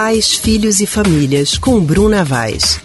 [0.00, 2.80] Pais, Filhos e Famílias, com Bruna Vaz.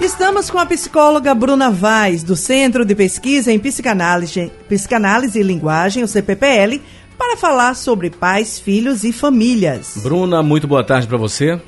[0.00, 6.04] Estamos com a psicóloga Bruna Vaz, do Centro de Pesquisa em Psicanálise, Psicanálise e Linguagem,
[6.04, 6.80] o CPPL,
[7.18, 9.98] para falar sobre pais, filhos e famílias.
[10.04, 11.60] Bruna, muito boa tarde para você.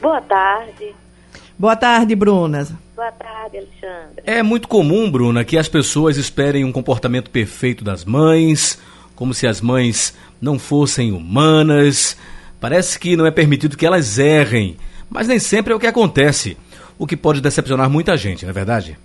[0.00, 0.94] Boa tarde.
[1.58, 2.66] Boa tarde, Bruna.
[2.96, 4.22] Boa tarde, Alexandre.
[4.24, 8.80] É muito comum, Bruna, que as pessoas esperem um comportamento perfeito das mães,
[9.14, 12.16] como se as mães não fossem humanas.
[12.62, 14.76] Parece que não é permitido que elas errem,
[15.10, 16.56] mas nem sempre é o que acontece,
[16.96, 18.96] o que pode decepcionar muita gente, não é verdade?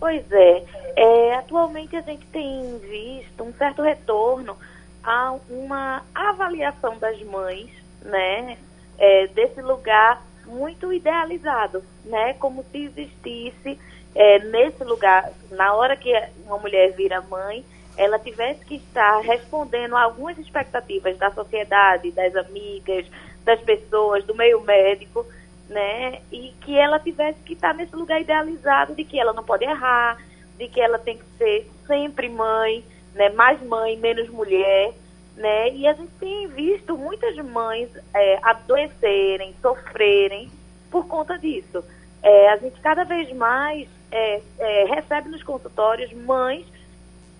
[0.00, 0.64] Pois é.
[0.96, 4.56] é atualmente a gente tem visto um certo retorno
[5.04, 7.70] a uma avaliação das mães,
[8.02, 8.58] né,
[8.98, 13.78] é, desse lugar muito idealizado, né, como se existisse
[14.16, 16.12] é, nesse lugar, na hora que
[16.44, 17.64] uma mulher vira mãe,
[17.96, 23.06] ela tivesse que estar respondendo a algumas expectativas da sociedade, das amigas,
[23.44, 25.24] das pessoas, do meio médico,
[25.68, 26.20] né?
[26.30, 30.18] E que ela tivesse que estar nesse lugar idealizado de que ela não pode errar,
[30.58, 33.30] de que ela tem que ser sempre mãe, né?
[33.30, 34.92] Mais mãe, menos mulher,
[35.36, 35.70] né?
[35.70, 40.50] E a gente tem visto muitas mães é, adoecerem, sofrerem
[40.90, 41.82] por conta disso.
[42.22, 46.66] É, a gente cada vez mais é, é recebe nos consultórios mães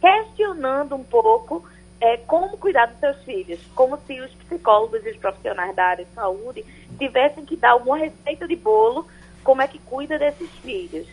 [0.07, 1.65] questionando um pouco
[2.01, 6.05] é, como cuidar dos seus filhos, como se os psicólogos e os profissionais da área
[6.05, 6.65] de saúde
[6.97, 9.07] tivessem que dar uma receita de bolo
[9.43, 11.07] como é que cuida desses filhos.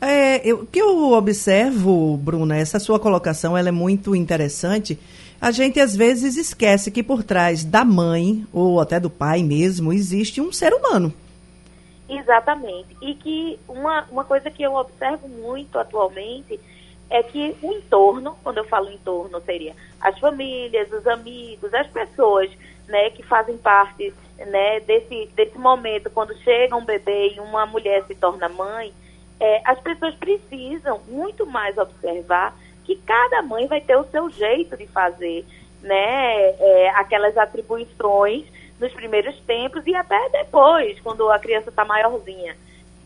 [0.00, 4.98] É, o que eu observo, Bruna, essa sua colocação ela é muito interessante.
[5.40, 9.92] A gente às vezes esquece que por trás da mãe, ou até do pai mesmo,
[9.92, 11.12] existe um ser humano.
[12.08, 12.96] Exatamente.
[13.00, 16.58] E que uma, uma coisa que eu observo muito atualmente
[17.08, 22.50] é que o entorno, quando eu falo entorno, seria as famílias, os amigos, as pessoas
[22.88, 28.04] né, que fazem parte né, desse, desse momento, quando chega um bebê e uma mulher
[28.04, 28.92] se torna mãe,
[29.38, 34.76] é, as pessoas precisam muito mais observar que cada mãe vai ter o seu jeito
[34.76, 35.44] de fazer
[35.82, 38.44] né, é, aquelas atribuições
[38.78, 42.56] nos primeiros tempos e até depois, quando a criança está maiorzinha.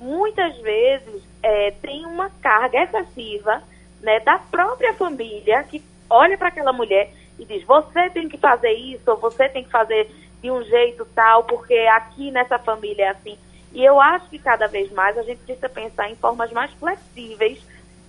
[0.01, 3.63] Muitas vezes é, tem uma carga excessiva
[4.03, 8.73] né, da própria família que olha para aquela mulher e diz: você tem que fazer
[8.73, 10.11] isso, ou você tem que fazer
[10.43, 13.39] de um jeito tal, porque aqui nessa família é assim.
[13.73, 17.61] E eu acho que cada vez mais a gente precisa pensar em formas mais flexíveis,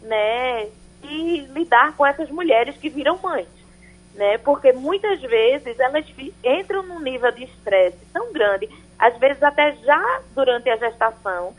[0.02, 0.68] né,
[1.03, 3.47] e lidar com essas mulheres que viram mães,
[4.16, 6.06] né, porque muitas vezes elas
[6.44, 11.53] entram num nível de estresse tão grande, às vezes até já durante a gestação,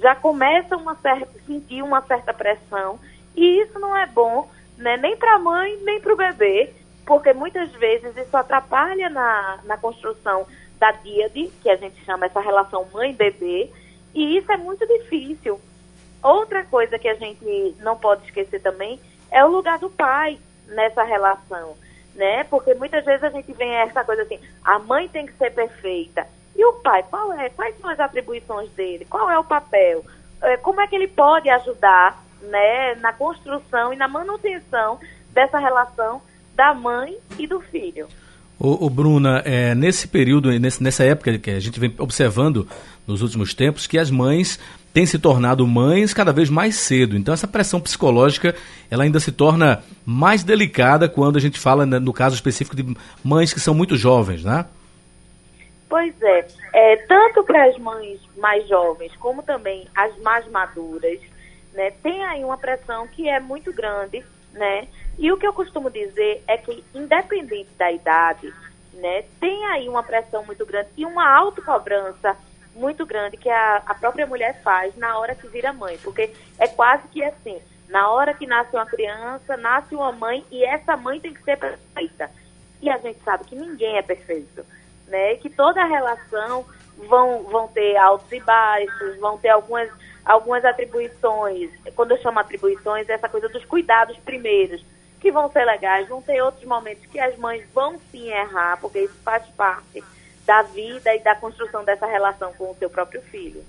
[0.00, 0.96] já começam a
[1.44, 2.98] sentir uma certa pressão
[3.36, 6.72] e isso não é bom, né, nem para a mãe, nem para o bebê,
[7.06, 10.46] porque muitas vezes isso atrapalha na, na construção
[10.78, 13.70] da díade, que a gente chama essa relação mãe-bebê,
[14.14, 15.60] e isso é muito difícil.
[16.22, 19.00] Outra coisa que a gente não pode esquecer também
[19.30, 21.76] é o lugar do pai nessa relação,
[22.14, 22.44] né?
[22.44, 26.26] Porque muitas vezes a gente vem essa coisa assim, a mãe tem que ser perfeita.
[26.54, 27.48] E o pai, qual é?
[27.50, 29.06] Quais são as atribuições dele?
[29.08, 30.04] Qual é o papel?
[30.42, 34.98] É, como é que ele pode ajudar né, na construção e na manutenção
[35.32, 36.20] dessa relação
[36.54, 38.08] da mãe e do filho.
[38.60, 42.66] O, Bruna, é, nesse período, nesse, nessa época que a gente vem observando
[43.06, 44.58] nos últimos tempos, que as mães
[44.92, 47.16] têm se tornado mães cada vez mais cedo.
[47.16, 48.56] Então essa pressão psicológica,
[48.90, 52.96] ela ainda se torna mais delicada quando a gente fala né, no caso específico de
[53.22, 54.66] mães que são muito jovens, né?
[55.88, 61.20] Pois é, é tanto para as mães mais jovens como também as mais maduras,
[61.72, 64.88] né, tem aí uma pressão que é muito grande, né?
[65.18, 68.52] E o que eu costumo dizer é que, independente da idade,
[68.94, 72.36] né, tem aí uma pressão muito grande e uma autocobrança
[72.74, 76.68] muito grande que a, a própria mulher faz na hora que vira mãe, porque é
[76.68, 81.20] quase que assim, na hora que nasce uma criança, nasce uma mãe e essa mãe
[81.20, 82.30] tem que ser perfeita.
[82.80, 84.64] E a gente sabe que ninguém é perfeito,
[85.08, 85.34] né?
[85.36, 86.64] Que toda relação
[87.08, 89.90] vão, vão ter altos e baixos, vão ter algumas
[90.28, 91.70] algumas atribuições.
[91.96, 94.84] Quando eu chamo atribuições, é essa coisa dos cuidados primeiros,
[95.18, 96.06] que vão ser legais.
[96.06, 100.04] Vão ter outros momentos que as mães vão sim errar, porque isso faz parte
[100.46, 103.64] da vida e da construção dessa relação com o seu próprio filho.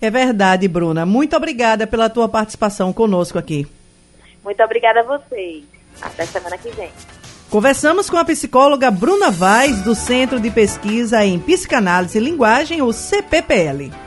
[0.00, 1.06] É verdade, Bruna.
[1.06, 3.66] Muito obrigada pela tua participação conosco aqui.
[4.44, 5.64] Muito obrigada a vocês.
[6.00, 6.90] Até semana que vem.
[7.48, 12.92] Conversamos com a psicóloga Bruna Vaz, do Centro de Pesquisa em Psicanálise e Linguagem, o
[12.92, 14.02] CPPL.